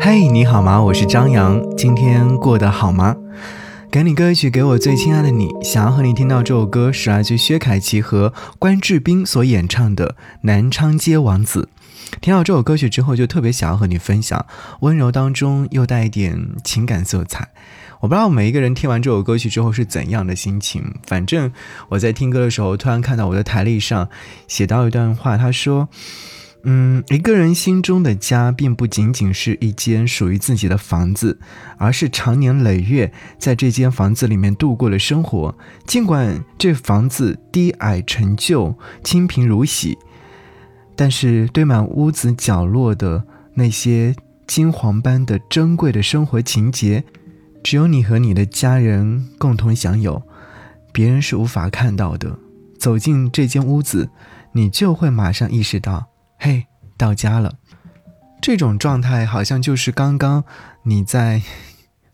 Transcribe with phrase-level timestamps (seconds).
[0.00, 0.80] 嘿，你好吗？
[0.80, 3.16] 我是张扬，今天过得好吗？
[3.90, 5.48] 给你歌曲，给我最亲爱的你。
[5.62, 10.10] 想要和你听到这首歌，是来自薛凯琪和关智斌所演唱的
[10.42, 11.68] 《南昌街王子》。
[12.20, 14.46] 听到这首歌曲之后，就特别想要和你分享，
[14.80, 17.48] 温柔当中又带一点情感色彩。
[18.00, 20.94] 我不知道每一个人听完这首歌曲之后是怎样的心情。
[21.06, 21.52] 反正
[21.88, 24.08] 我在听歌的时候，突然看到我的台历上
[24.46, 25.88] 写到一段话，他说。
[26.64, 31.38] 嗯，一个人心中的家，并不仅仅是一间属于自己的房子，
[31.78, 35.56] 而是长年累月在这间房子里面度过了生活。
[35.86, 39.96] 尽管这房子低矮陈旧、清贫如洗，
[40.96, 44.14] 但是堆满屋子角落的那些
[44.46, 47.04] 金黄般的珍贵的生活情节，
[47.62, 50.20] 只有你和你的家人共同享有，
[50.92, 52.36] 别人是无法看到的。
[52.78, 54.10] 走进这间屋子，
[54.52, 56.08] 你就会马上意识到。
[56.40, 56.66] 嘿，
[56.96, 57.54] 到家了，
[58.40, 60.44] 这种状态好像就是刚刚
[60.84, 61.42] 你在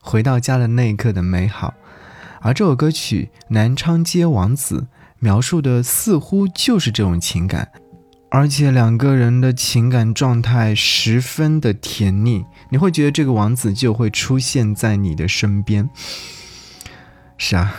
[0.00, 1.74] 回到家的那一刻的美好，
[2.40, 4.80] 而这首歌曲《南昌街王子》
[5.18, 7.70] 描述的似乎就是这种情感，
[8.30, 15.90] 而且两个人的情感状态十分的甜腻，你会觉得这个王子就会出现在你的身边。
[17.36, 17.74] 是啊。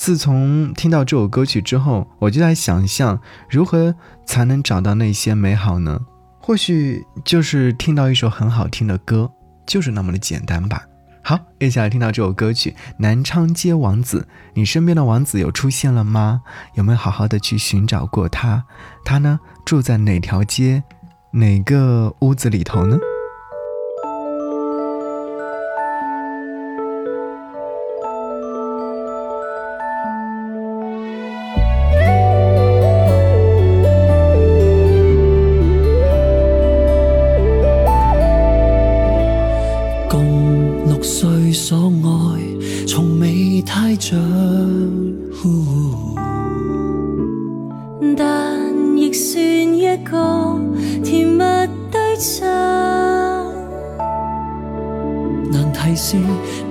[0.00, 3.20] 自从听到这首歌曲之后，我就在想象
[3.50, 6.00] 如何才能找到那些美好呢？
[6.40, 9.30] 或许就是听到一首很好听的歌，
[9.66, 10.84] 就是那么的简单吧。
[11.22, 14.20] 好，接下来听到这首歌曲《南昌街王子》，
[14.54, 16.40] 你身边的王子有出现了吗？
[16.76, 18.64] 有没有好好的去寻找过他？
[19.04, 20.82] 他呢，住在哪条街，
[21.32, 22.96] 哪个屋子里头呢？
[43.96, 44.16] 着，
[48.16, 50.58] 但亦算一个
[51.04, 51.38] 甜蜜
[51.90, 52.48] 对象。
[55.52, 56.16] 难题是，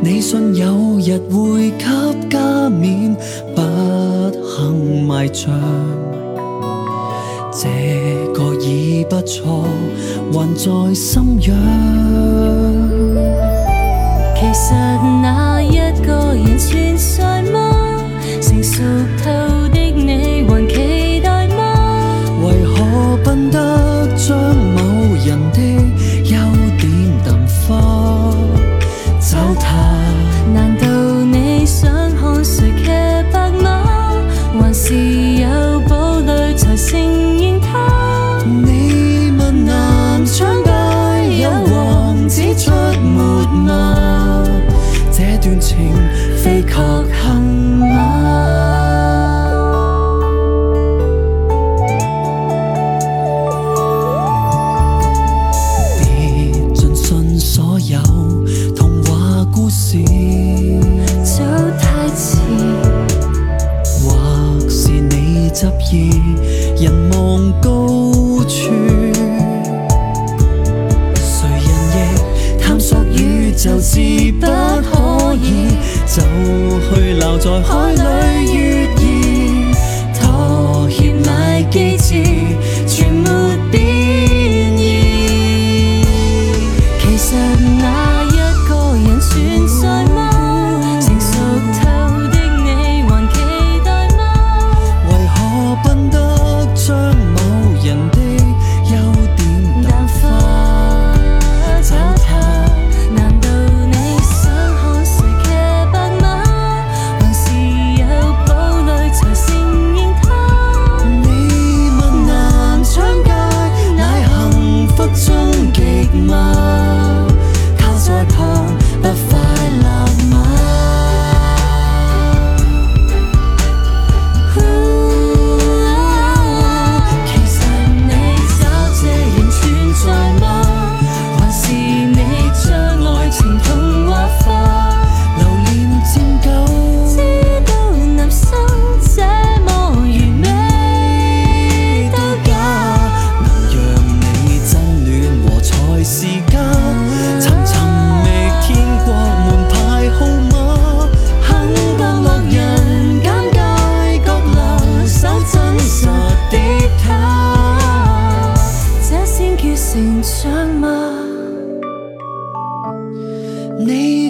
[0.02, 1.86] 你信有日会给
[2.30, 3.16] 加冕，
[3.56, 3.62] 不
[4.42, 5.52] 幸埋葬。
[7.52, 7.68] 这
[8.34, 9.66] 个已不错，
[10.32, 11.56] 还在心痒。
[14.36, 14.74] 其实
[15.22, 15.79] 那一
[16.10, 16.89] 多远去
[68.50, 68.79] 去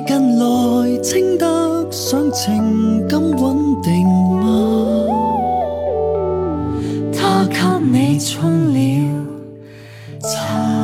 [0.09, 5.05] 近来清得上情感稳定吗？
[7.13, 8.79] 他给你冲了
[10.19, 10.78] 茶。